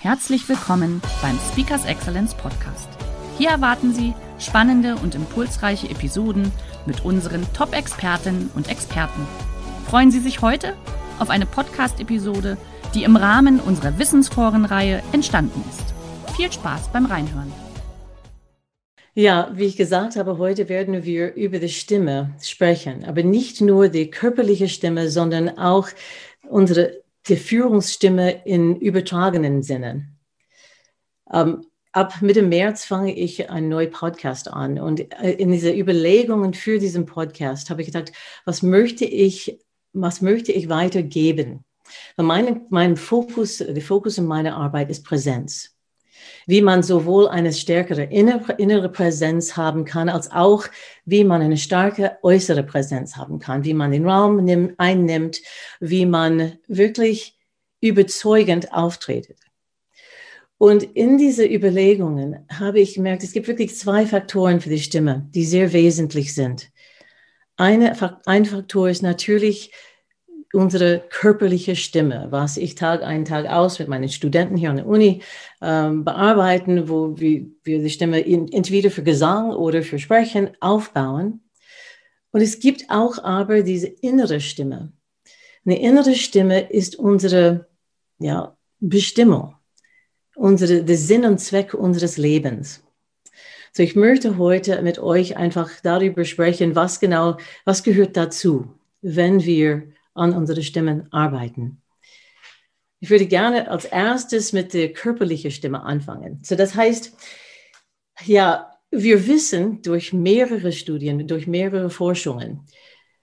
[0.00, 2.88] Herzlich willkommen beim Speakers Excellence Podcast.
[3.36, 6.52] Hier erwarten Sie spannende und impulsreiche Episoden
[6.86, 9.26] mit unseren Top-Expertinnen und Experten.
[9.90, 10.74] Freuen Sie sich heute
[11.18, 12.56] auf eine Podcast-Episode,
[12.94, 16.36] die im Rahmen unserer Wissensforenreihe entstanden ist.
[16.36, 17.52] Viel Spaß beim Reinhören.
[19.14, 23.88] Ja, wie ich gesagt habe, heute werden wir über die Stimme sprechen, aber nicht nur
[23.88, 25.88] die körperliche Stimme, sondern auch
[26.48, 30.08] unsere die Führungsstimme in übertragenen Sinne.
[31.32, 36.54] Ähm, ab Mitte März fange ich einen neuen Podcast an und äh, in diese Überlegungen
[36.54, 38.12] für diesen Podcast habe ich gedacht,
[38.44, 39.58] was möchte ich,
[39.92, 41.64] was möchte ich weitergeben?
[42.16, 45.77] Mein, mein Fokus, der Fokus in meiner Arbeit ist Präsenz
[46.46, 50.64] wie man sowohl eine stärkere innere Präsenz haben kann, als auch
[51.04, 55.40] wie man eine starke äußere Präsenz haben kann, wie man den Raum nimmt, einnimmt,
[55.80, 57.38] wie man wirklich
[57.80, 59.34] überzeugend auftritt.
[60.58, 65.28] Und in diese Überlegungen habe ich gemerkt, es gibt wirklich zwei Faktoren für die Stimme,
[65.32, 66.70] die sehr wesentlich sind.
[67.56, 69.72] Eine, ein Faktor ist natürlich
[70.52, 74.86] unsere körperliche Stimme, was ich Tag ein, Tag aus mit meinen Studenten hier an der
[74.86, 75.22] Uni
[75.60, 81.42] ähm, bearbeiten, wo wir, wir die Stimme in, entweder für Gesang oder für Sprechen aufbauen.
[82.30, 84.92] Und es gibt auch aber diese innere Stimme.
[85.66, 87.66] Eine innere Stimme ist unsere
[88.18, 89.54] ja, Bestimmung,
[90.34, 92.82] unsere, der Sinn und Zweck unseres Lebens.
[93.72, 99.44] So, ich möchte heute mit euch einfach darüber sprechen, was genau, was gehört dazu, wenn
[99.44, 101.82] wir an unseren Stimmen arbeiten.
[103.00, 106.40] Ich würde gerne als erstes mit der körperlichen Stimme anfangen.
[106.42, 107.16] So, das heißt,
[108.24, 112.66] ja, wir wissen durch mehrere Studien, durch mehrere Forschungen,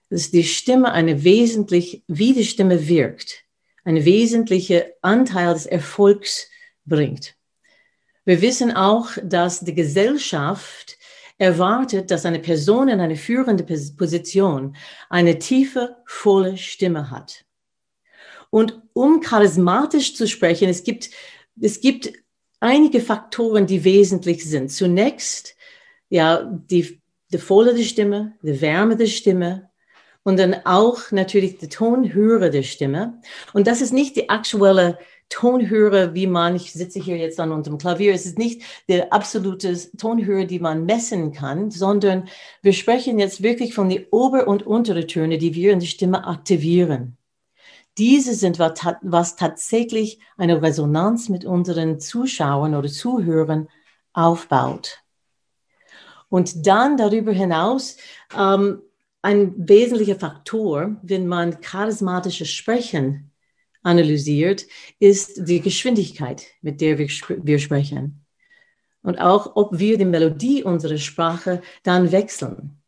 [0.08, 3.44] dass die Stimme eine wesentlich, wie die Stimme wirkt,
[3.84, 6.48] einen wesentlichen Anteil des Erfolgs
[6.84, 7.34] bringt.
[8.24, 10.95] Wir wissen auch, dass die Gesellschaft
[11.38, 13.66] erwartet, dass eine Person in einer führenden
[13.96, 14.76] Position
[15.10, 17.44] eine tiefe, volle Stimme hat.
[18.50, 21.10] Und um charismatisch zu sprechen, es gibt,
[21.60, 22.12] es gibt
[22.60, 24.70] einige Faktoren, die wesentlich sind.
[24.70, 25.56] Zunächst,
[26.08, 27.02] ja, die,
[27.32, 29.70] die Volle Stimme, die Wärme der Stimme,
[30.22, 33.20] und dann auch natürlich die Tonhöhe der Stimme.
[33.52, 34.98] Und das ist nicht die aktuelle
[35.28, 39.76] Tonhöhe, wie man, ich sitze hier jetzt an unserem Klavier, es ist nicht die absolute
[39.96, 42.28] Tonhöhe, die man messen kann, sondern
[42.62, 46.26] wir sprechen jetzt wirklich von den Ober- und untere Töne, die wir in der Stimme
[46.26, 47.16] aktivieren.
[47.98, 53.68] Diese sind, was, was tatsächlich eine Resonanz mit unseren Zuschauern oder Zuhörern
[54.12, 55.02] aufbaut.
[56.28, 57.96] Und dann darüber hinaus,
[58.36, 58.82] ähm,
[59.22, 63.32] ein wesentlicher Faktor, wenn man charismatisches Sprechen
[63.86, 64.66] analysiert,
[64.98, 68.24] ist die Geschwindigkeit, mit der wir, wir sprechen.
[69.02, 72.82] Und auch, ob wir die Melodie unserer Sprache dann wechseln.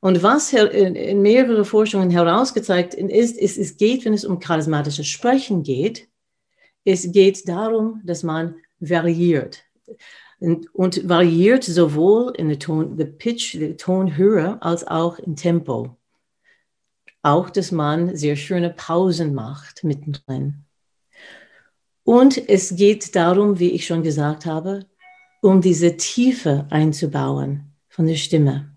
[0.00, 5.62] Und was in, mehreren Forschungen herausgezeigt ist, ist, es geht, wenn es um charismatisches Sprechen
[5.62, 6.08] geht,
[6.84, 9.64] es geht darum, dass man variiert.
[10.38, 15.96] Und, und variiert sowohl in der Ton, der Pitch, der Tonhöhe, als auch im Tempo.
[17.24, 20.66] Auch, dass man sehr schöne Pausen macht mittendrin.
[22.02, 24.84] Und es geht darum, wie ich schon gesagt habe,
[25.40, 28.76] um diese Tiefe einzubauen von der Stimme.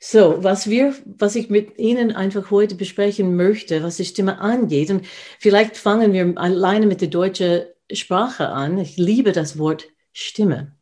[0.00, 4.90] So, was wir, was ich mit Ihnen einfach heute besprechen möchte, was die Stimme angeht,
[4.90, 5.06] und
[5.38, 8.78] vielleicht fangen wir alleine mit der deutschen Sprache an.
[8.78, 10.76] Ich liebe das Wort Stimme.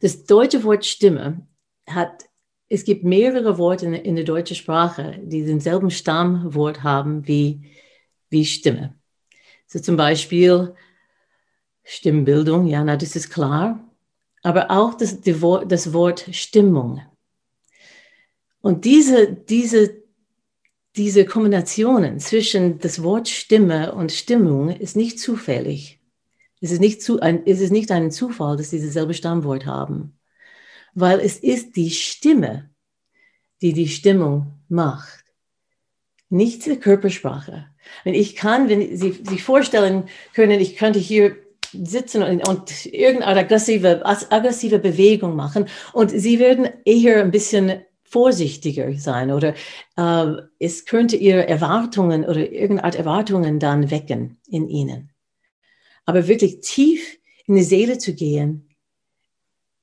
[0.00, 1.46] Das deutsche Wort Stimme
[1.86, 2.27] hat
[2.68, 7.62] es gibt mehrere Worte in, in der deutschen Sprache, die denselben Stammwort haben wie,
[8.28, 8.94] wie Stimme.
[9.66, 10.74] So zum Beispiel
[11.84, 13.84] Stimmbildung, ja, na, das ist klar.
[14.42, 17.02] Aber auch das, Wort, das Wort Stimmung.
[18.60, 20.02] Und diese, diese,
[20.96, 26.00] diese Kombinationen zwischen das Wort Stimme und Stimmung ist nicht zufällig.
[26.60, 30.17] Es ist nicht, zu, ein, es ist nicht ein Zufall, dass sie dasselbe Stammwort haben
[31.00, 32.70] weil es ist die Stimme,
[33.62, 35.24] die die Stimmung macht,
[36.28, 37.66] nicht die Körpersprache.
[38.04, 41.36] Wenn ich kann, wenn Sie sich vorstellen können, ich könnte hier
[41.72, 48.92] sitzen und, und irgendeine aggressive, aggressive Bewegung machen und Sie werden eher ein bisschen vorsichtiger
[48.94, 49.54] sein oder
[49.96, 50.26] äh,
[50.58, 55.10] es könnte Ihre Erwartungen oder irgendeine Art Erwartungen dann wecken in Ihnen.
[56.06, 58.67] Aber wirklich tief in die Seele zu gehen,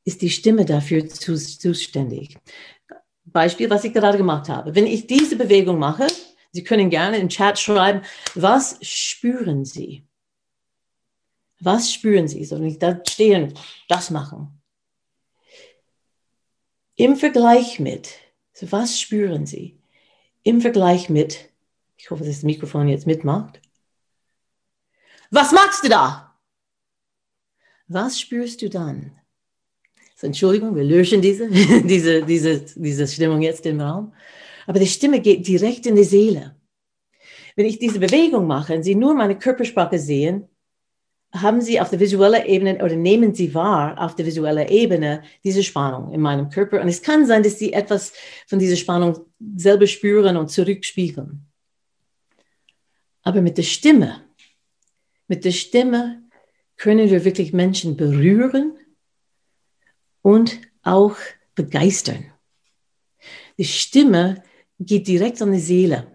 [0.05, 2.37] ist die Stimme dafür zuständig.
[3.25, 4.73] Beispiel, was ich gerade gemacht habe.
[4.75, 6.07] Wenn ich diese Bewegung mache,
[6.51, 8.01] Sie können gerne im Chat schreiben,
[8.33, 10.07] was spüren Sie?
[11.59, 12.45] Was spüren Sie?
[12.45, 13.53] So nicht da stehen,
[13.89, 14.61] das machen.
[16.95, 18.09] Im Vergleich mit,
[18.53, 19.81] so was spüren Sie?
[20.43, 21.49] Im Vergleich mit,
[21.97, 23.59] ich hoffe, dass das Mikrofon jetzt mitmacht.
[25.29, 26.39] Was machst du da?
[27.87, 29.19] Was spürst du dann?
[30.25, 31.49] Entschuldigung, wir löschen diese,
[31.83, 34.13] diese, diese, diese Stimmung jetzt im Raum.
[34.67, 36.55] Aber die Stimme geht direkt in die Seele.
[37.55, 40.49] Wenn ich diese Bewegung mache und Sie nur meine Körpersprache sehen,
[41.33, 45.63] haben Sie auf der visuellen Ebene oder nehmen Sie wahr auf der visuellen Ebene diese
[45.63, 46.81] Spannung in meinem Körper.
[46.81, 48.13] Und es kann sein, dass Sie etwas
[48.47, 49.19] von dieser Spannung
[49.55, 51.45] selber spüren und zurückspiegeln.
[53.23, 54.23] Aber mit der Stimme,
[55.27, 56.23] mit der Stimme
[56.77, 58.77] können wir wirklich Menschen berühren
[60.25, 61.17] und auch
[61.53, 62.25] begeistern.
[63.59, 64.43] Die Stimme
[64.79, 66.11] geht direkt an die Seele.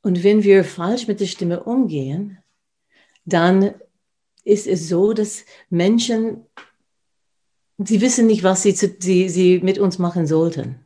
[0.00, 2.38] Und wenn wir falsch mit der Stimme umgehen,
[3.26, 3.74] dann
[4.42, 6.46] ist es so, dass Menschen,
[7.76, 10.82] sie wissen nicht, was sie, sie, sie mit uns machen sollten.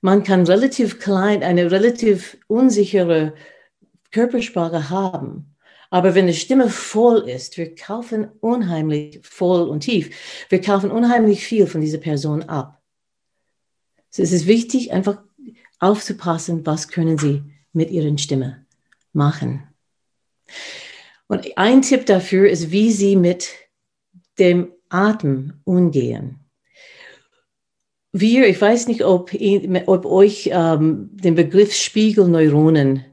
[0.00, 3.34] Man kann relativ klein, eine relativ unsichere
[4.12, 5.57] Körpersprache haben.
[5.90, 10.10] Aber wenn die Stimme voll ist, wir kaufen unheimlich voll und tief,
[10.50, 12.82] wir kaufen unheimlich viel von dieser Person ab.
[14.10, 15.22] So es ist wichtig, einfach
[15.78, 17.42] aufzupassen, was können Sie
[17.72, 18.66] mit Ihren Stimme
[19.12, 19.62] machen.
[21.26, 23.50] Und ein Tipp dafür ist, wie Sie mit
[24.38, 26.40] dem Atem umgehen.
[28.12, 29.32] Wir, ich weiß nicht, ob,
[29.86, 33.04] ob euch ähm, der Begriff Spiegelneuronen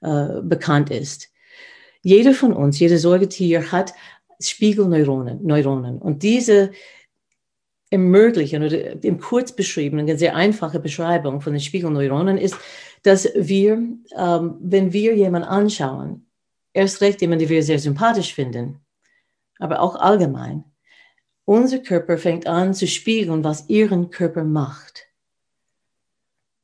[0.00, 1.29] äh, bekannt ist.
[2.02, 3.94] Jeder von uns, jedes Säugetier hat
[4.40, 5.44] Spiegelneuronen.
[5.44, 5.98] Neuronen.
[5.98, 6.70] Und diese
[7.90, 12.56] ermöglichen oder im kurz beschrieben, eine sehr einfache Beschreibung von den Spiegelneuronen ist,
[13.02, 13.72] dass wir,
[14.16, 16.26] ähm, wenn wir jemanden anschauen,
[16.72, 18.78] erst recht jemanden, den wir sehr sympathisch finden,
[19.58, 20.64] aber auch allgemein,
[21.44, 24.89] unser Körper fängt an zu spiegeln, was ihren Körper macht.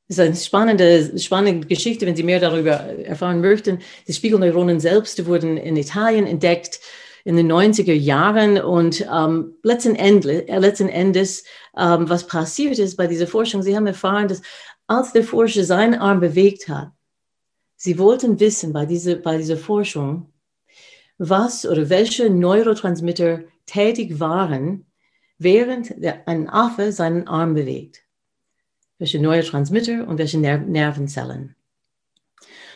[0.09, 3.81] Das ist eine spannende, spannende Geschichte, wenn Sie mehr darüber erfahren möchten.
[4.07, 6.81] Die Spiegelneuronen selbst wurden in Italien entdeckt
[7.25, 11.43] in den 90er Jahren und ähm, letzten, Endes, äh, letzten Endes,
[11.77, 14.43] ähm, was passiert ist bei dieser Forschung, Sie haben erfahren, dass
[14.87, 16.93] als der Forscher seinen Arm bewegt hat,
[17.75, 20.33] Sie wollten wissen bei dieser, bei dieser Forschung,
[21.19, 24.87] was oder welche Neurotransmitter tätig waren,
[25.39, 28.06] während der, ein Affe seinen Arm bewegt.
[28.99, 31.55] Welche Neurotransmitter und welche Ner Nervenzellen.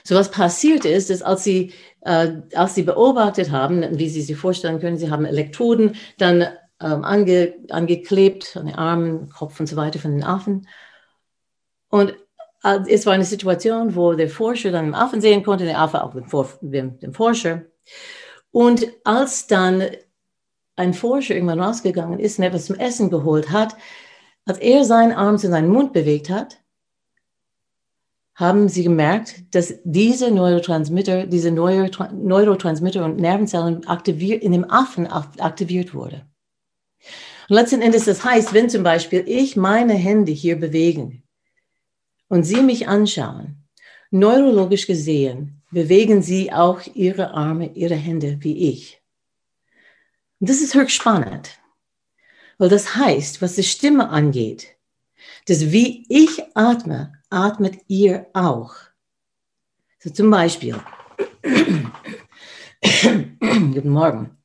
[0.03, 1.73] So was passiert ist, ist, als sie,
[2.03, 6.43] äh, als sie beobachtet haben, wie Sie sich vorstellen können, sie haben Elektroden dann
[6.81, 10.67] ähm, ange, angeklebt an den Armen, Kopf und so weiter von den Affen.
[11.89, 12.15] Und
[12.63, 16.03] äh, es war eine Situation, wo der Forscher dann den Affen sehen konnte, der Affe
[16.03, 16.15] auch
[16.61, 17.67] den, den Forscher.
[18.51, 19.85] Und als dann
[20.77, 23.77] ein Forscher irgendwann rausgegangen ist und etwas zum Essen geholt hat,
[24.51, 26.61] als er seinen Arm zu seinem Mund bewegt hat,
[28.35, 35.95] haben sie gemerkt, dass diese Neurotransmitter, diese Neurotransmitter und Nervenzellen aktiviert, in dem Affen aktiviert
[35.95, 36.27] wurde.
[37.49, 41.23] Und letzten Endes, das heißt, wenn zum Beispiel ich meine Hände hier bewegen
[42.29, 43.69] und Sie mich anschauen,
[44.11, 49.01] neurologisch gesehen bewegen Sie auch Ihre Arme, Ihre Hände wie ich.
[50.41, 51.60] Und das ist höchst spannend,
[52.61, 54.77] weil das heißt, was die Stimme angeht,
[55.47, 58.75] dass wie ich atme, atmet ihr auch.
[59.99, 60.77] So zum Beispiel,
[63.41, 64.37] guten Morgen.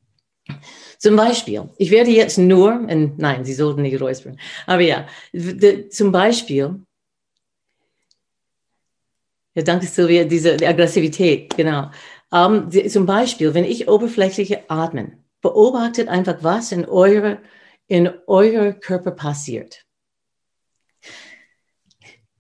[0.98, 2.76] Zum Beispiel, ich werde jetzt nur,
[3.18, 5.08] nein, Sie sollten nicht räuspern, aber ja,
[5.90, 6.86] zum Beispiel,
[9.56, 11.92] ja, danke Silvia, diese die Aggressivität, genau.
[12.32, 17.40] Um, die, zum Beispiel, wenn ich oberflächliche atmen, beobachtet einfach, was in eurer
[17.88, 19.86] in euer Körper passiert.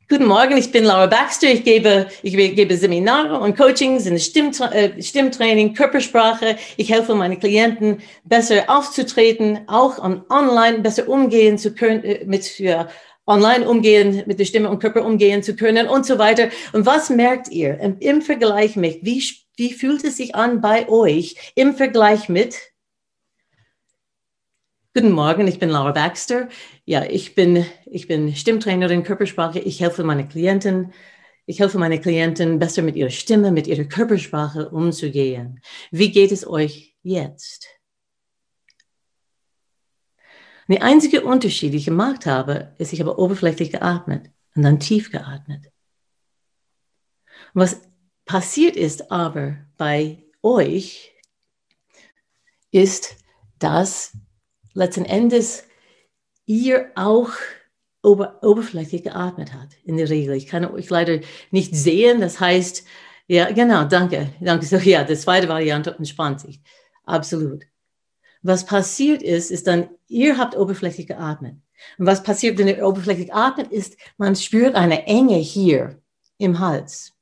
[0.07, 1.47] Guten Morgen, ich bin Laura Baxter.
[1.47, 6.57] Ich gebe, ich gebe Seminare und Coachings in Stimmtra äh, Stimmtraining, Körpersprache.
[6.77, 9.97] Ich helfe meine Klienten besser aufzutreten, auch
[10.29, 12.87] online besser umgehen zu können äh, mit ja,
[13.25, 16.49] online umgehen, mit der Stimme und Körper umgehen zu können und so weiter.
[16.73, 19.23] Und was merkt ihr im, im Vergleich mit, wie,
[19.57, 22.55] wie fühlt es sich an bei euch im Vergleich mit
[24.97, 26.47] Guten Morgen, ich bin Laura Baxter.
[26.85, 29.59] Ja, ich bin, ich bin Stimmtrainerin Körpersprache.
[29.59, 30.93] Ich helfe meine Klienten.
[31.45, 35.59] Ich helfe meine Klienten besser mit ihrer Stimme, mit ihrer Körpersprache umzugehen.
[35.91, 37.67] Wie geht es euch jetzt?
[40.69, 45.11] Der einzige Unterschied, den ich gemacht habe, ist, ich habe oberflächlich geatmet und dann tief
[45.11, 45.73] geatmet.
[47.53, 47.81] Was
[48.23, 51.13] passiert ist aber bei euch,
[52.71, 53.17] ist,
[53.59, 54.13] dass
[54.75, 55.63] letzten Endes
[56.45, 57.31] ihr auch
[58.03, 60.35] ober, oberflächlich geatmet hat, in der Regel.
[60.35, 61.19] Ich kann euch leider
[61.51, 62.85] nicht sehen, das heißt,
[63.27, 64.65] ja, genau, danke, danke.
[64.67, 66.61] So, ja, die zweite Variante entspannt sich.
[67.05, 67.63] Absolut.
[68.43, 71.55] Was passiert ist, ist dann, ihr habt oberflächlich geatmet.
[71.97, 75.99] Und was passiert, wenn ihr oberflächlich atmet, ist, man spürt eine Enge hier
[76.37, 77.14] im Hals.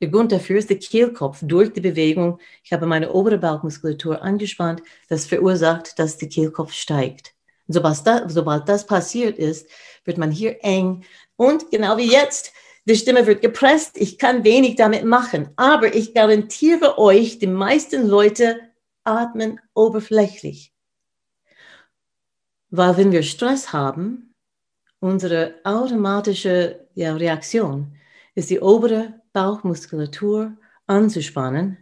[0.00, 2.38] Der Grund dafür ist der Kehlkopf durch die Bewegung.
[2.62, 4.82] Ich habe meine obere Bauchmuskulatur angespannt.
[5.08, 7.34] Das verursacht, dass der Kehlkopf steigt.
[7.66, 9.68] Sobald das, sobald das passiert ist,
[10.04, 11.04] wird man hier eng.
[11.36, 12.52] Und genau wie jetzt,
[12.84, 13.96] die Stimme wird gepresst.
[13.96, 15.48] Ich kann wenig damit machen.
[15.56, 18.60] Aber ich garantiere euch, die meisten Leute
[19.02, 20.72] atmen oberflächlich.
[22.70, 24.34] Weil wenn wir Stress haben,
[25.00, 27.95] unsere automatische ja, Reaktion
[28.36, 31.78] ist die obere Bauchmuskulatur anzuspannen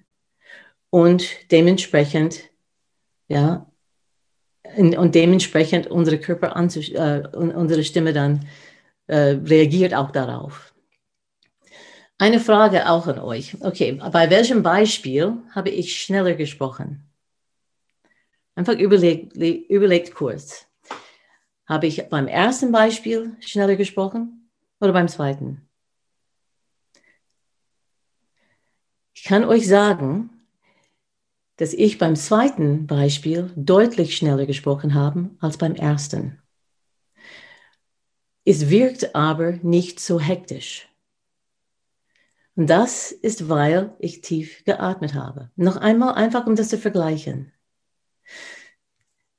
[0.89, 2.45] und dementsprechend,
[3.29, 3.71] ja,
[4.77, 8.47] und dementsprechend unsere Körper äh, unsere Stimme dann
[9.09, 10.73] äh, reagiert auch darauf.
[12.17, 13.57] Eine Frage auch an euch.
[13.61, 17.11] Okay, bei welchem Beispiel habe ich schneller gesprochen?
[18.55, 20.67] Einfach überlegt, überlegt kurz.
[21.67, 24.49] Habe ich beim ersten Beispiel schneller gesprochen
[24.81, 25.69] oder beim zweiten?
[29.25, 30.29] Ich kann euch sagen,
[31.57, 36.43] dass ich beim zweiten Beispiel deutlich schneller gesprochen habe als beim ersten.
[38.45, 40.91] Es wirkt aber nicht so hektisch.
[42.55, 45.51] Und das ist, weil ich tief geatmet habe.
[45.57, 47.51] Noch einmal einfach, um das zu vergleichen.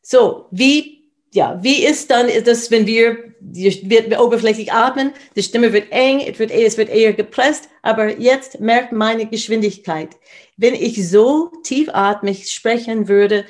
[0.02, 0.95] So, wie
[1.36, 6.40] ja, wie ist dann das, wenn wir, wir oberflächlich atmen, die Stimme wird eng, es
[6.40, 10.16] wird, es wird eher gepresst, aber jetzt merkt meine Geschwindigkeit.
[10.56, 13.46] Wenn ich so tiefatmig sprechen würde,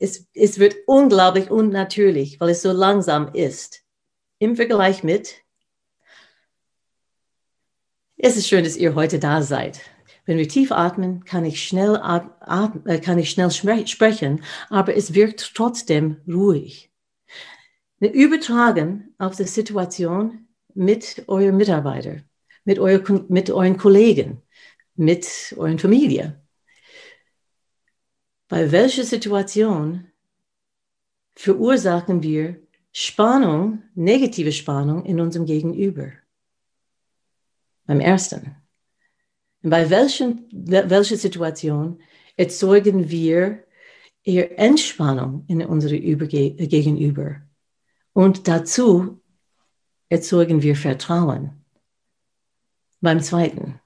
[0.00, 3.82] es, es wird unglaublich unnatürlich, weil es so langsam ist.
[4.40, 5.36] Im Vergleich mit,
[8.16, 9.80] es ist schön, dass ihr heute da seid.
[10.26, 15.14] Wenn wir tief atmen, kann ich schnell, atmen, äh, kann ich schnell sprechen, aber es
[15.14, 16.87] wirkt trotzdem ruhig
[18.00, 22.22] übertragen auf die Situation mit euren Mitarbeitern,
[22.64, 24.42] mit, euer, mit euren Kollegen,
[24.94, 26.40] mit euren Familie.
[28.48, 30.06] Bei welcher Situation
[31.34, 32.60] verursachen wir
[32.92, 36.12] Spannung, negative Spannung in unserem Gegenüber?
[37.86, 38.56] Beim ersten.
[39.62, 42.00] Und bei welchen, welcher Situation
[42.36, 43.64] erzeugen wir
[44.22, 47.42] eher Entspannung in unserem Gegenüber?
[48.18, 49.20] Und dazu
[50.08, 51.52] erzeugen wir Vertrauen.
[53.00, 53.78] Beim zweiten.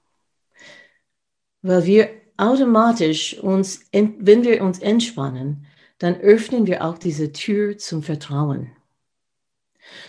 [1.61, 5.67] Weil wir automatisch uns, wenn wir uns entspannen,
[5.99, 8.71] dann öffnen wir auch diese Tür zum Vertrauen.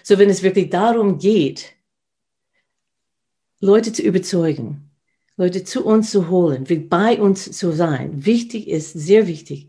[0.02, 1.74] So, wenn es wirklich darum geht,
[3.60, 4.90] Leute zu überzeugen,
[5.36, 9.68] Leute zu uns zu holen, bei uns zu sein, wichtig ist, sehr wichtig,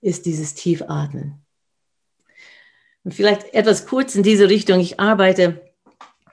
[0.00, 1.43] ist dieses Tiefatmen.
[3.08, 4.80] Vielleicht etwas kurz in diese Richtung.
[4.80, 5.60] Ich arbeite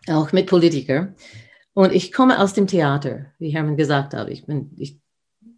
[0.08, 1.16] auch mit Politikern
[1.74, 4.30] und ich komme aus dem Theater, wie Hermann gesagt hat.
[4.30, 5.00] Ich bin, ich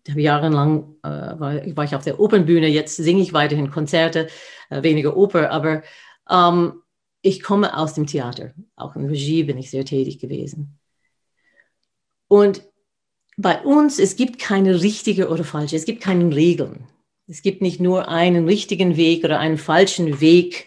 [0.09, 2.67] habe jahrelang äh, war, war, ich auf der Opernbühne.
[2.67, 4.27] Jetzt singe ich weiterhin Konzerte,
[4.69, 5.83] äh, weniger Oper, aber
[6.29, 6.81] ähm,
[7.21, 8.53] ich komme aus dem Theater.
[8.75, 10.79] Auch in Regie bin ich sehr tätig gewesen.
[12.27, 12.63] Und
[13.37, 16.87] bei uns, es gibt keine richtige oder falsche, es gibt keine Regeln.
[17.27, 20.65] Es gibt nicht nur einen richtigen Weg oder einen falschen Weg,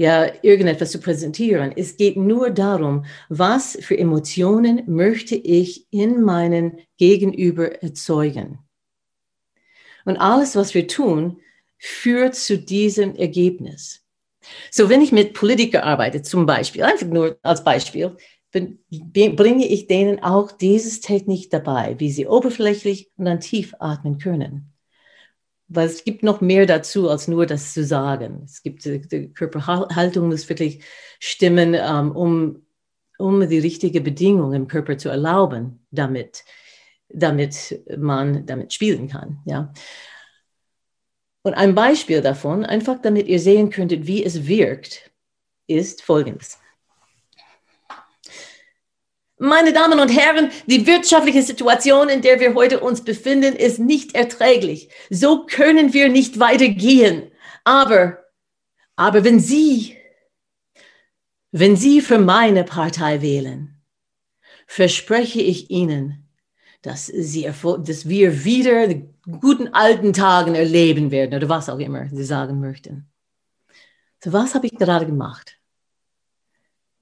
[0.00, 1.74] ja, irgendetwas zu präsentieren.
[1.76, 8.60] Es geht nur darum, was für Emotionen möchte ich in meinen Gegenüber erzeugen.
[10.06, 11.42] Und alles, was wir tun,
[11.76, 14.02] führt zu diesem Ergebnis.
[14.70, 18.16] So, wenn ich mit Politikern arbeite, zum Beispiel, einfach nur als Beispiel,
[18.52, 24.69] bringe ich denen auch dieses Technik dabei, wie sie oberflächlich und dann tief atmen können
[25.70, 28.42] weil es gibt noch mehr dazu, als nur das zu sagen.
[28.44, 30.82] Es gibt die, die Körperhaltung muss wirklich
[31.18, 32.62] stimmen, ähm, um
[33.20, 36.44] um die richtige Bedingung im Körper zu erlauben, damit,
[37.08, 39.40] damit man damit spielen kann.
[39.44, 39.72] Ja.
[41.42, 45.10] Und ein Beispiel davon, einfach damit ihr sehen könntet, wie es wirkt,
[45.66, 46.58] ist folgendes.
[49.42, 54.14] Meine Damen und Herren, die wirtschaftliche Situation, in der wir heute uns befinden, ist nicht
[54.14, 54.90] erträglich.
[55.08, 57.30] So können wir nicht weitergehen.
[57.64, 58.18] Aber,
[58.96, 59.96] aber wenn Sie,
[61.52, 63.82] wenn Sie für meine Partei wählen,
[64.66, 66.28] verspreche ich Ihnen,
[66.82, 69.08] dass, sie, dass wir wieder die
[69.40, 73.10] guten alten Tagen erleben werden oder was auch immer Sie sagen möchten.
[74.22, 75.59] So was habe ich gerade gemacht?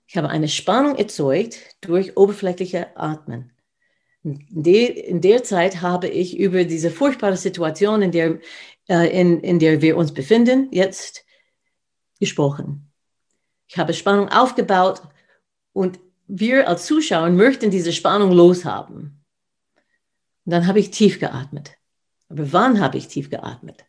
[0.08, 3.52] Ich habe eine Spannung erzeugt durch oberflächliche Atmen.
[4.22, 8.40] In der, Zeit habe ich über diese furchtbare Situation, in der,
[8.88, 11.26] äh, in, in der wir uns befinden, jetzt
[12.18, 12.90] gesprochen.
[13.66, 15.02] Ich habe Spannung aufgebaut
[15.74, 19.22] und wir als Zuschauer möchten diese Spannung loshaben.
[20.46, 21.72] Und dann habe ich tief geatmet.
[22.30, 23.84] Aber wann habe ich tief geatmet?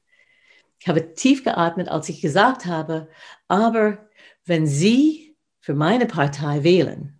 [0.79, 3.07] Ich habe tief geatmet, als ich gesagt habe,
[3.47, 4.09] aber
[4.45, 5.28] wenn Sie
[5.69, 7.13] für meine Partei wählen.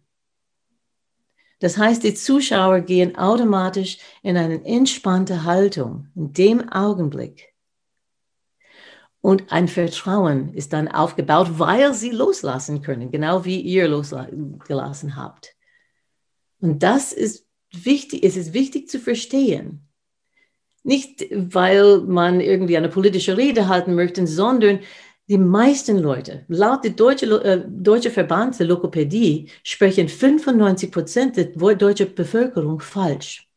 [1.60, 7.54] Das heißt, die Zuschauer gehen automatisch in eine entspannte Haltung in dem Augenblick.
[9.22, 15.56] Und ein Vertrauen ist dann aufgebaut, weil sie loslassen können, genau wie ihr losgelassen habt.
[16.60, 19.88] Und das ist wichtig, es ist wichtig zu verstehen.
[20.82, 24.80] Nicht, weil man irgendwie eine politische Rede halten möchte, sondern
[25.30, 31.46] die meisten Leute, laut der deutsche, äh, deutsche Verband der Lokopädie, sprechen 95 Prozent der
[31.46, 33.48] deutschen Bevölkerung falsch.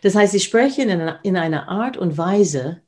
[0.00, 2.80] Das heißt, sie sprechen in einer, in einer Art und Weise,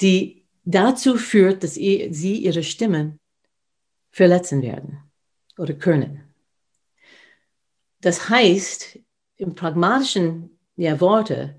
[0.00, 3.20] die dazu führt, dass sie ihre Stimmen
[4.10, 4.98] verletzen werden
[5.56, 6.24] oder können.
[8.00, 8.98] Das heißt,
[9.36, 11.54] im pragmatischen ja, Worte,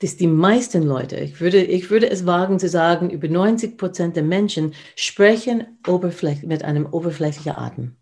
[0.00, 4.16] dass die meisten Leute, ich würde, ich würde es wagen zu sagen, über 90 Prozent
[4.16, 7.96] der Menschen sprechen oberfläch mit einem oberflächlichen Atem.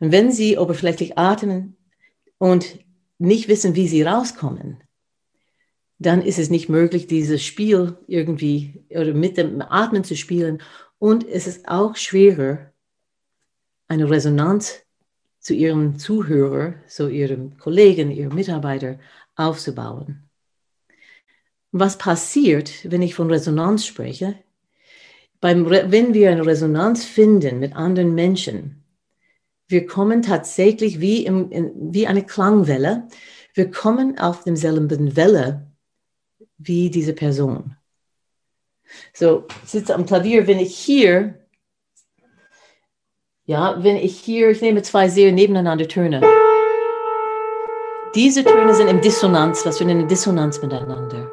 [0.00, 1.76] Und wenn sie oberflächlich atmen
[2.38, 2.78] und
[3.18, 4.82] nicht wissen, wie sie rauskommen,
[5.98, 10.62] dann ist es nicht möglich, dieses Spiel irgendwie oder mit dem Atmen zu spielen.
[10.98, 12.72] Und es ist auch schwerer,
[13.88, 14.86] eine Resonanz
[15.38, 18.98] zu ihrem Zuhörer, zu ihrem Kollegen, ihrem Mitarbeiter
[19.34, 20.29] aufzubauen.
[21.72, 24.34] Was passiert, wenn ich von Resonanz spreche?
[25.40, 28.84] Beim, wenn wir eine Resonanz finden mit anderen Menschen,
[29.68, 33.08] wir kommen tatsächlich wie, im, in, wie eine Klangwelle,
[33.54, 35.70] wir kommen auf demselben Welle
[36.58, 37.76] wie diese Person.
[39.14, 41.46] So, sitze am Klavier, wenn ich hier,
[43.44, 46.20] ja, wenn ich hier, ich nehme zwei sehr nebeneinander Töne.
[48.16, 51.30] Diese Töne sind im Dissonanz, was wir nennen Dissonanz miteinander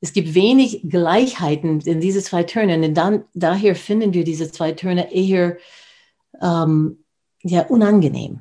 [0.00, 2.74] es gibt wenig Gleichheiten in diese zwei Töne.
[2.76, 5.58] Und dann, daher finden wir diese zwei Töne eher
[6.40, 7.04] ähm,
[7.42, 8.40] ja, unangenehm.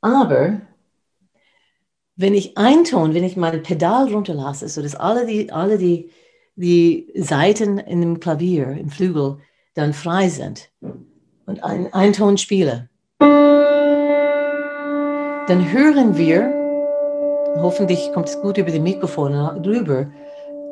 [0.00, 0.62] Aber
[2.16, 6.10] wenn ich einen Ton, wenn ich mein Pedal runterlasse, so dass alle die, alle die,
[6.56, 9.38] die Seiten in dem Klavier, im Flügel,
[9.74, 10.70] dann frei sind
[11.46, 12.88] und einen Ton spiele,
[15.46, 16.57] dann hören wir
[17.60, 20.10] hoffentlich kommt es gut über die Mikrofone drüber.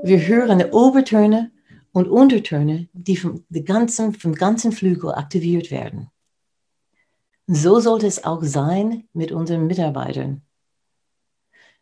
[0.02, 1.50] Wir hören die Obertöne
[1.92, 6.10] und Untertöne, die vom, ganzen, vom ganzen Flügel aktiviert werden.
[7.46, 10.42] So sollte es auch sein mit unseren Mitarbeitern.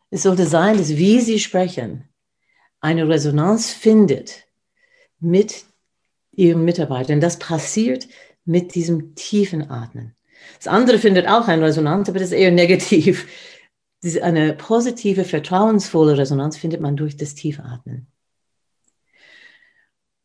[0.09, 2.07] Es sollte sein, dass wie sie sprechen,
[2.79, 4.45] eine Resonanz findet
[5.19, 5.65] mit
[6.31, 7.19] ihren Mitarbeitern.
[7.19, 8.07] Das passiert
[8.45, 10.15] mit diesem tiefen Atmen.
[10.57, 13.27] Das andere findet auch eine Resonanz, aber das ist eher negativ.
[14.21, 18.05] Eine positive, vertrauensvolle Resonanz findet man durch das Tiefatmen.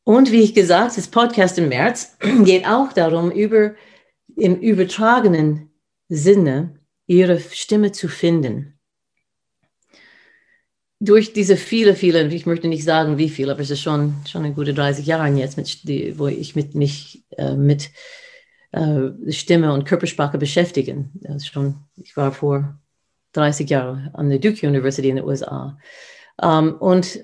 [0.05, 3.75] Und wie ich gesagt, das Podcast im März geht auch darum, über,
[4.37, 5.71] im übertragenen
[6.09, 8.79] Sinne ihre Stimme zu finden.
[10.99, 14.45] Durch diese viele, viele, ich möchte nicht sagen wie viele, aber es ist schon, schon
[14.45, 17.91] eine gute 30 Jahre jetzt, mit, die, wo ich mit, mich äh, mit
[18.73, 21.09] äh, Stimme und Körpersprache beschäftige.
[21.15, 22.79] Das schon, ich war vor
[23.33, 25.79] 30 Jahre an der Duke University in den USA.
[26.43, 27.21] Um, ähm, und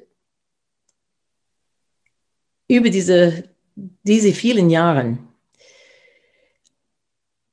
[2.69, 5.19] über diese, diese vielen Jahre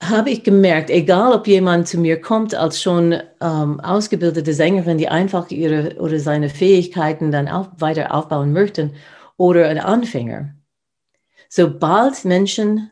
[0.10, 5.08] habe ich gemerkt, egal ob jemand zu mir kommt als schon ähm, ausgebildete Sängerin, die
[5.08, 8.96] einfach ihre oder seine Fähigkeiten dann auf, weiter aufbauen möchten,
[9.38, 10.56] oder ein Anfänger,
[11.50, 12.92] sobald Menschen,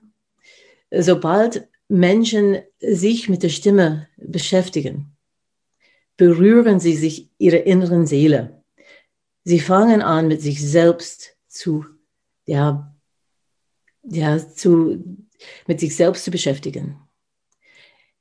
[0.91, 5.11] sobald Menschen sich mit der Stimme beschäftigen,
[6.21, 8.63] berühren sie sich ihre inneren Seele.
[9.43, 11.84] Sie fangen an, mit sich selbst zu,
[12.45, 12.95] ja,
[14.03, 15.03] ja, zu,
[15.65, 16.99] mit sich selbst zu beschäftigen.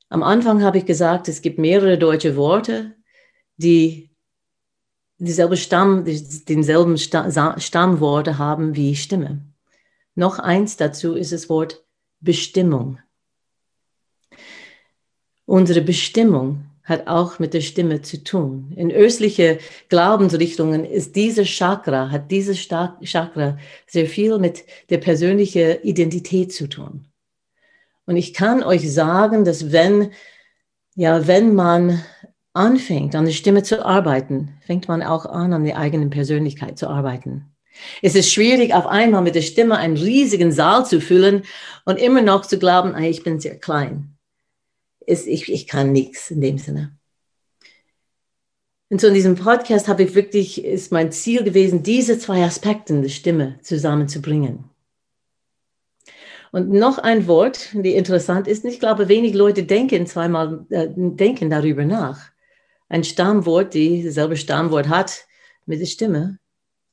[0.09, 2.97] Am Anfang habe ich gesagt, es gibt mehrere deutsche Worte,
[3.59, 4.09] die
[5.19, 9.45] dieselbe Stamm, denselben Stammworte haben wie Stimme.
[10.15, 11.85] Noch eins dazu ist das Wort
[12.21, 12.99] Bestimmung.
[15.45, 18.73] Unsere Bestimmung hat auch mit der Stimme zu tun.
[18.77, 26.53] In östliche Glaubensrichtungen ist diese Chakra, hat dieses Chakra sehr viel mit der persönlichen Identität
[26.53, 27.07] zu tun.
[28.05, 30.11] Und ich kann euch sagen, dass wenn,
[30.97, 32.03] ja, wenn man
[32.53, 36.89] anfängt, an der Stimme zu arbeiten, fängt man auch an, an der eigenen Persönlichkeit zu
[36.89, 37.47] arbeiten.
[38.03, 41.45] Es ist schwierig, auf einmal mit der Stimme einen riesigen Saal zu füllen
[41.85, 44.17] und immer noch zu glauben, hey, ich bin sehr klein.
[45.11, 46.97] Ich, ich kann nichts in dem Sinne.
[48.91, 53.01] Und so in diesem Podcast habe ich wirklich, ist mein Ziel gewesen, diese zwei Aspekte
[53.01, 54.65] der Stimme zusammenzubringen.
[56.53, 61.49] Und noch ein Wort, die interessant ist, ich glaube, wenig Leute denken zweimal, äh, denken
[61.51, 62.31] darüber nach.
[62.89, 65.27] Ein Stammwort, die dasselbe Stammwort hat
[65.67, 66.41] mit der Stimme,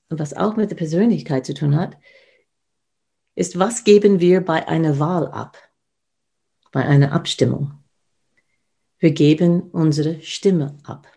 [0.09, 1.97] und was auch mit der Persönlichkeit zu tun hat,
[3.35, 5.57] ist, was geben wir bei einer Wahl ab,
[6.71, 7.76] bei einer Abstimmung?
[8.99, 11.07] Wir geben unsere Stimme ab.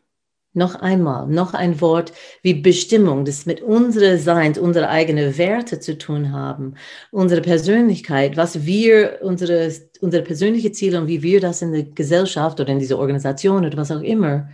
[0.53, 2.13] Noch einmal, noch ein Wort
[2.43, 6.75] wie Bestimmung, das mit unserer Seins, unsere eigenen Werte zu tun haben,
[7.13, 12.59] unsere Persönlichkeit, was wir, unsere, unsere persönliche Ziele und wie wir das in der Gesellschaft
[12.59, 14.51] oder in dieser Organisation oder was auch immer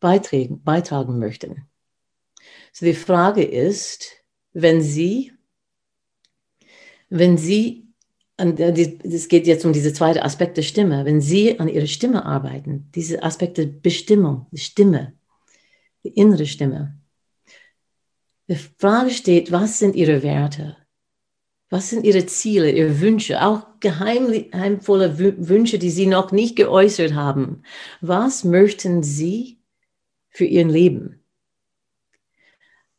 [0.00, 1.68] beitragen, beitragen möchten.
[2.72, 4.10] So die Frage ist,
[4.52, 5.32] wenn Sie,
[7.08, 7.83] wenn Sie,
[8.36, 12.90] es geht jetzt um diese zweite Aspekt der Stimme, wenn Sie an Ihrer Stimme arbeiten,
[12.94, 15.12] diese Aspekte Bestimmung, die Stimme,
[16.02, 16.98] die innere Stimme,
[18.48, 20.76] die Frage steht, was sind Ihre Werte?
[21.70, 27.62] Was sind Ihre Ziele, Ihre Wünsche, auch geheimvolle Wünsche, die Sie noch nicht geäußert haben?
[28.00, 29.60] Was möchten Sie
[30.28, 31.23] für Ihr Leben?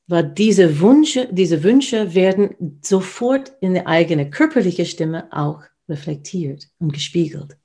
[0.07, 6.93] Weil diese Wünsche, diese Wünsche werden sofort in der eigene körperliche Stimme auch reflektiert und
[6.93, 7.57] gespiegelt.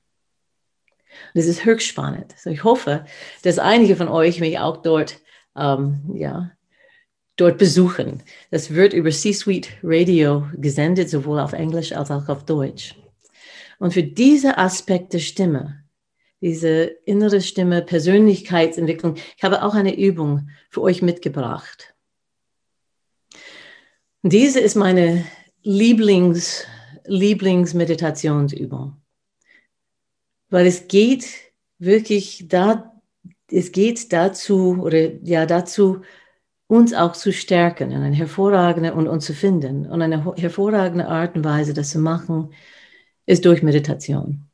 [1.33, 2.33] Das ist höchst spannend.
[2.33, 3.05] Also ich hoffe,
[3.43, 5.19] dass einige von euch mich auch dort,
[5.55, 6.51] ähm, ja,
[7.35, 8.23] dort besuchen.
[8.49, 12.95] Das wird über C-Suite Radio gesendet, sowohl auf Englisch als auch auf Deutsch.
[13.79, 15.83] Und für diese Aspekte Stimme,
[16.39, 21.90] diese innere Stimme, Persönlichkeitsentwicklung, ich habe auch eine Übung für euch mitgebracht.
[24.23, 25.25] Diese ist meine
[25.63, 26.65] Lieblings,
[27.05, 28.97] Lieblingsmeditationsübung.
[30.49, 31.27] Weil es geht
[31.79, 33.01] wirklich da,
[33.49, 36.01] es geht dazu, oder ja, dazu,
[36.67, 39.87] uns auch zu stärken in eine hervorragende und uns zu finden.
[39.87, 42.53] Und eine hervorragende Art und Weise, das zu machen,
[43.25, 44.45] ist durch Meditation.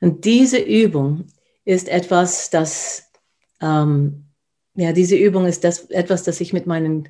[0.00, 1.26] Und diese Übung
[1.64, 3.10] ist etwas, das,
[3.62, 4.26] ähm,
[4.74, 7.08] ja, diese Übung ist das, etwas, das ich mit meinen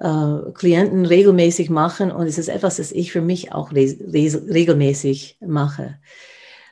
[0.00, 6.00] äh, Klienten regelmäßig machen und es ist etwas, das ich für mich auch regelmäßig mache.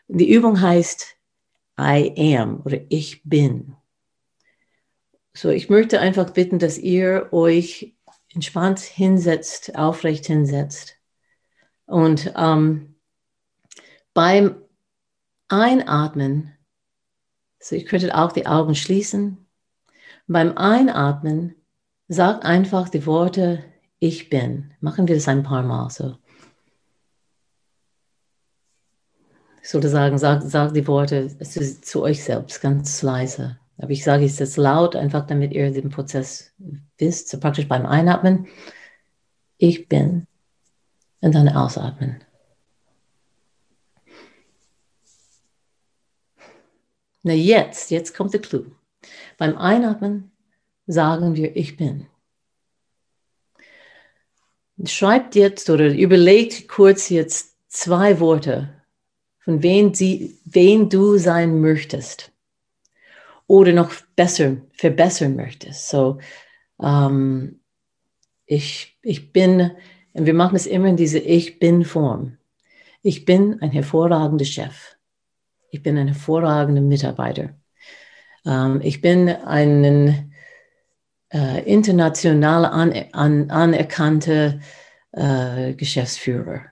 [0.08, 1.16] Die Übung heißt
[1.78, 3.76] I am oder ich bin.
[5.34, 7.94] So, ich möchte einfach bitten, dass ihr euch
[8.34, 10.96] entspannt hinsetzt, aufrecht hinsetzt
[11.86, 12.96] und ähm,
[14.14, 14.56] beim
[15.48, 16.56] Einatmen,
[17.60, 19.46] so ich könnte auch die Augen schließen,
[20.26, 21.54] beim Einatmen
[22.09, 23.64] Sag einfach die Worte
[23.99, 24.73] ich bin.
[24.81, 26.16] Machen wir das ein paar Mal so.
[29.62, 33.59] Ich sollte sagen, sag, sag die Worte zu, zu euch selbst ganz leise.
[33.77, 36.53] Aber ich sage es jetzt laut, einfach damit ihr den Prozess
[36.97, 37.29] wisst.
[37.29, 38.47] So praktisch beim Einatmen.
[39.59, 40.27] Ich bin.
[41.21, 42.25] Und dann ausatmen.
[47.23, 48.64] Na jetzt, jetzt kommt der Clou.
[49.37, 50.31] Beim Einatmen
[50.88, 52.07] sagen wir, ich bin.
[54.85, 58.70] Schreibt jetzt oder überlegt kurz jetzt zwei Worte,
[59.38, 62.33] von wen, sie, wen du sein möchtest
[63.46, 65.88] oder noch besser verbessern möchtest.
[65.88, 66.18] So,
[66.83, 67.61] ähm,
[68.46, 69.72] ich, ich bin,
[70.14, 72.38] und wir machen es immer in diese Ich bin-Form.
[73.03, 74.96] Ich bin ein hervorragender Chef.
[75.70, 77.51] Ich bin ein hervorragender Mitarbeiter.
[78.46, 80.27] Ähm, ich bin ein
[81.32, 84.60] äh, international an, an, anerkannte
[85.12, 86.62] äh, Geschäftsführer.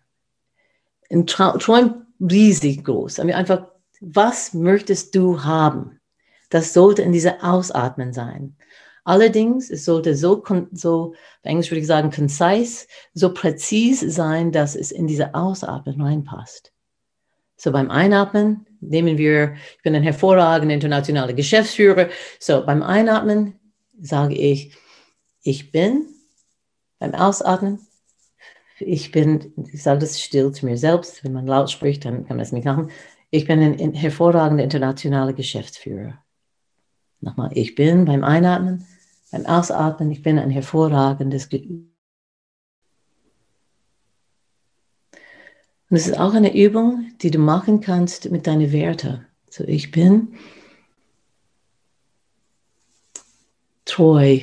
[1.08, 3.20] Und träum riesig groß.
[3.20, 3.68] Einfach,
[4.00, 6.00] was möchtest du haben?
[6.50, 8.56] Das sollte in dieser Ausatmen sein.
[9.04, 10.42] Allerdings, es sollte so,
[10.72, 16.00] so, bei Englisch würde ich sagen, concise, so präzise sein, dass es in diese Ausatmen
[16.00, 16.72] reinpasst.
[17.56, 22.08] So beim Einatmen nehmen wir, ich bin ein hervorragender internationaler Geschäftsführer.
[22.40, 23.58] So beim Einatmen
[24.00, 24.76] sage ich,
[25.42, 26.06] ich bin.
[26.98, 27.86] Beim Ausatmen,
[28.78, 31.24] ich bin, ich sage das still zu mir selbst.
[31.24, 32.90] Wenn man laut spricht, dann kann man es nicht machen.
[33.30, 36.22] Ich bin ein hervorragender internationaler Geschäftsführer.
[37.20, 38.86] Nochmal, ich bin beim Einatmen,
[39.30, 41.86] beim Ausatmen, ich bin ein hervorragendes Ge
[45.88, 49.24] Und es ist auch eine Übung, die du machen kannst mit deinen Werten.
[49.48, 50.34] So, ich bin
[53.96, 54.40] treu,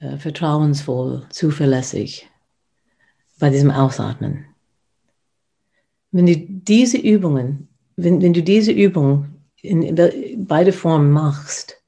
[0.00, 2.28] äh, vertrauensvoll, zuverlässig
[3.38, 4.44] bei diesem Ausatmen.
[6.10, 9.28] Wenn du diese Übungen, wenn, wenn du diese Übung
[9.62, 11.82] in, in beide Formen machst,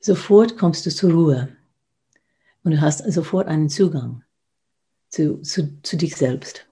[0.00, 1.56] sofort kommst du zur Ruhe
[2.64, 4.24] und du hast sofort einen Zugang
[5.08, 6.66] zu, zu, zu dich selbst.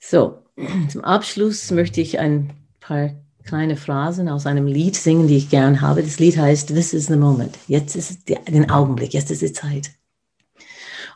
[0.00, 0.42] So,
[0.90, 3.10] zum Abschluss möchte ich ein paar
[3.46, 6.02] kleine Phrasen aus einem Lied singen, die ich gern habe.
[6.02, 7.56] Das Lied heißt This is the moment.
[7.68, 9.92] Jetzt ist der, den Augenblick, jetzt ist die Zeit.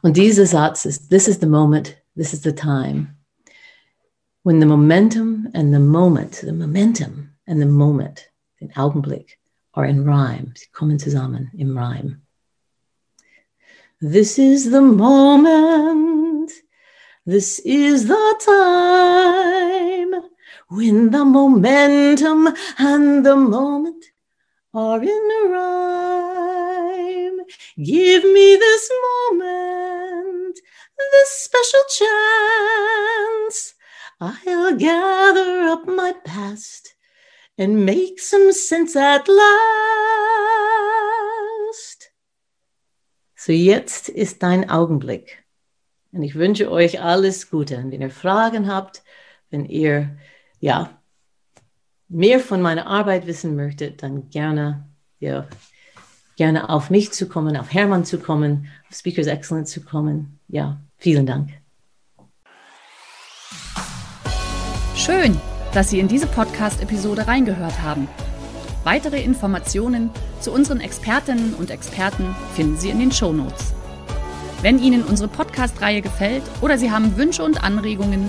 [0.03, 3.17] Und dieser Satz ist This is the moment, this is the time.
[4.45, 9.39] When the momentum and the moment, the momentum and the moment, den Augenblick,
[9.73, 10.53] are in rhyme.
[10.57, 12.23] Sie kommen zusammen im Rhyme.
[14.01, 16.51] This is the moment.
[17.27, 20.30] This is the time
[20.71, 24.05] when the momentum and the moment
[24.73, 27.41] are in a rhyme.
[27.77, 30.61] Give me this moment,
[30.97, 33.75] this special chance.
[34.21, 36.95] I'll gather up my past
[37.59, 39.41] and make some sense at last.
[43.35, 45.45] So jetzt ist dein Augenblick.
[46.13, 47.79] Und ich wünsche euch alles Gute.
[47.79, 49.03] Und wenn ihr Fragen habt,
[49.51, 50.17] wenn ihr
[50.61, 50.91] ja
[52.09, 55.47] mehr von meiner Arbeit wissen möchtet, dann gerne, ja,
[56.37, 60.39] gerne auf mich zu kommen, auf Hermann zu kommen, auf Speakers Excellence zu kommen.
[60.49, 61.51] Ja, vielen Dank.
[64.97, 65.39] Schön
[65.73, 68.09] dass Sie in diese Podcast-Episode reingehört haben.
[68.83, 73.73] Weitere Informationen zu unseren Expertinnen und Experten finden Sie in den Show Notes.
[74.63, 78.29] Wenn Ihnen unsere Podcast-Reihe gefällt oder Sie haben Wünsche und Anregungen,